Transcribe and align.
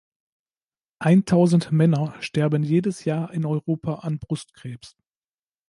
Eintausend 0.97 1.71
Männer 1.71 2.15
sterben 2.23 2.63
jedes 2.63 3.05
Jahr 3.05 3.31
in 3.33 3.45
Europa 3.45 3.99
an 3.99 4.17
Brustkrebs. 4.17 4.97